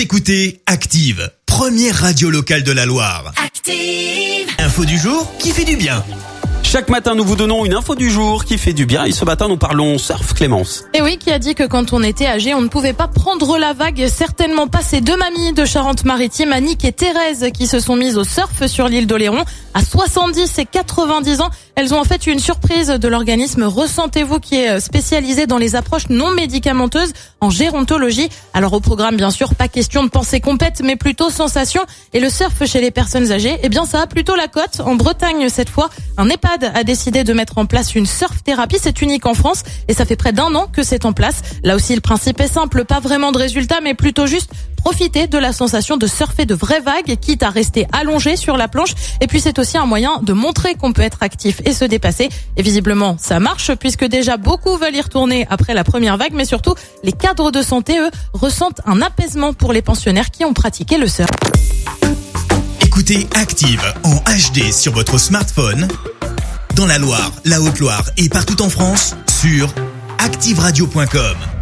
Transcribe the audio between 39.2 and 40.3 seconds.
en France et ça fait